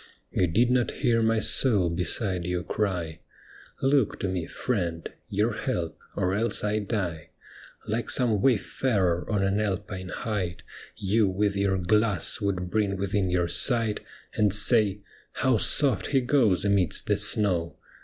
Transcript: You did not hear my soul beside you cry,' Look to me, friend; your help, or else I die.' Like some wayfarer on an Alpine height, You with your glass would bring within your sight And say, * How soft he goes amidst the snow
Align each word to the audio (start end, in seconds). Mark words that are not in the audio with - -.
You 0.31 0.47
did 0.47 0.71
not 0.71 0.89
hear 1.03 1.21
my 1.21 1.37
soul 1.37 1.87
beside 1.91 2.43
you 2.43 2.63
cry,' 2.63 3.19
Look 3.83 4.19
to 4.21 4.27
me, 4.27 4.47
friend; 4.47 5.07
your 5.29 5.53
help, 5.53 5.95
or 6.15 6.33
else 6.33 6.63
I 6.63 6.79
die.' 6.79 7.29
Like 7.87 8.09
some 8.09 8.41
wayfarer 8.41 9.29
on 9.31 9.43
an 9.43 9.59
Alpine 9.59 10.09
height, 10.09 10.63
You 10.97 11.27
with 11.27 11.55
your 11.55 11.77
glass 11.77 12.41
would 12.41 12.71
bring 12.71 12.97
within 12.97 13.29
your 13.29 13.47
sight 13.47 13.99
And 14.33 14.51
say, 14.51 15.01
* 15.17 15.31
How 15.43 15.57
soft 15.57 16.07
he 16.07 16.21
goes 16.21 16.65
amidst 16.65 17.05
the 17.05 17.17
snow 17.17 17.77